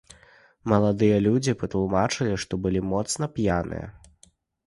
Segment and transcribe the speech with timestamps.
[0.71, 3.85] Маладыя людзі патлумачылі, што былі моцна п'яныя.